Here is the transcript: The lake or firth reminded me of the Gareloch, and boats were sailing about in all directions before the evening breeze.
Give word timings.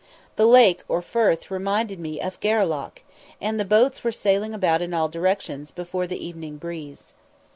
The 0.35 0.47
lake 0.47 0.81
or 0.87 0.99
firth 1.03 1.51
reminded 1.51 1.99
me 1.99 2.19
of 2.19 2.39
the 2.39 2.47
Gareloch, 2.47 3.03
and 3.39 3.69
boats 3.69 4.03
were 4.03 4.11
sailing 4.11 4.51
about 4.51 4.81
in 4.81 4.95
all 4.95 5.09
directions 5.09 5.69
before 5.69 6.07
the 6.07 6.25
evening 6.25 6.57
breeze. 6.57 7.13